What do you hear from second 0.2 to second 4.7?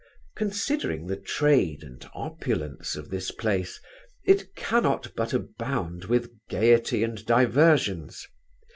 Considering the trade and opulence of this place, it